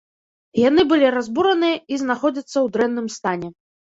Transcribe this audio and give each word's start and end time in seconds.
Яны 0.59 0.85
былі 0.93 1.11
разбураныя 1.15 1.75
і 1.97 1.99
знаходзяцца 2.03 2.47
ў 2.47 2.67
дрэнным 2.79 3.07
стане. 3.17 3.51